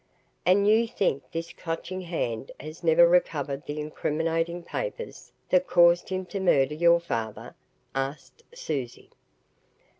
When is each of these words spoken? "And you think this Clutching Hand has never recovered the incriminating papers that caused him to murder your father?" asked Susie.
"And 0.47 0.67
you 0.67 0.87
think 0.87 1.29
this 1.31 1.53
Clutching 1.53 2.01
Hand 2.01 2.51
has 2.59 2.83
never 2.83 3.07
recovered 3.07 3.67
the 3.67 3.79
incriminating 3.79 4.63
papers 4.63 5.31
that 5.49 5.67
caused 5.67 6.09
him 6.09 6.25
to 6.25 6.39
murder 6.39 6.73
your 6.73 6.99
father?" 6.99 7.53
asked 7.93 8.41
Susie. 8.51 9.11